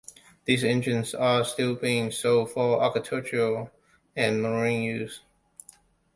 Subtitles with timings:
[0.45, 3.69] These engines are still being sold for agricultural
[4.15, 5.21] and marine use.